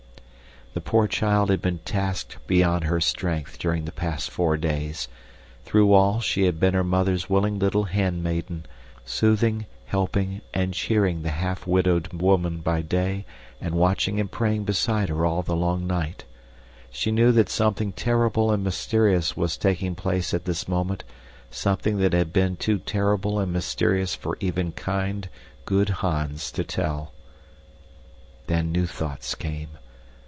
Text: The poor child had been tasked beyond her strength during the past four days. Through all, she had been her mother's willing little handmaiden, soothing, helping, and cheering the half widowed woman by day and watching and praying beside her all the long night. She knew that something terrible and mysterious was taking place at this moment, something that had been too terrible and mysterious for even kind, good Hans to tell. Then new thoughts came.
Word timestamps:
The 0.73 0.79
poor 0.79 1.05
child 1.05 1.49
had 1.49 1.61
been 1.61 1.79
tasked 1.79 2.37
beyond 2.47 2.85
her 2.85 3.01
strength 3.01 3.59
during 3.59 3.83
the 3.83 3.91
past 3.91 4.29
four 4.31 4.55
days. 4.55 5.09
Through 5.65 5.91
all, 5.91 6.21
she 6.21 6.45
had 6.45 6.61
been 6.61 6.73
her 6.75 6.83
mother's 6.83 7.29
willing 7.29 7.59
little 7.59 7.83
handmaiden, 7.83 8.65
soothing, 9.03 9.65
helping, 9.87 10.39
and 10.53 10.73
cheering 10.73 11.23
the 11.23 11.29
half 11.31 11.67
widowed 11.67 12.13
woman 12.13 12.59
by 12.61 12.81
day 12.83 13.25
and 13.59 13.75
watching 13.75 14.17
and 14.17 14.31
praying 14.31 14.63
beside 14.63 15.09
her 15.09 15.25
all 15.25 15.41
the 15.41 15.57
long 15.57 15.85
night. 15.87 16.23
She 16.89 17.11
knew 17.11 17.33
that 17.33 17.49
something 17.49 17.91
terrible 17.91 18.49
and 18.49 18.63
mysterious 18.63 19.35
was 19.35 19.57
taking 19.57 19.93
place 19.93 20.33
at 20.33 20.45
this 20.45 20.69
moment, 20.69 21.03
something 21.49 21.97
that 21.97 22.13
had 22.13 22.31
been 22.31 22.55
too 22.55 22.79
terrible 22.79 23.39
and 23.39 23.51
mysterious 23.51 24.15
for 24.15 24.37
even 24.39 24.71
kind, 24.71 25.27
good 25.65 25.89
Hans 25.99 26.49
to 26.53 26.63
tell. 26.63 27.11
Then 28.47 28.71
new 28.71 28.87
thoughts 28.87 29.35
came. 29.35 29.71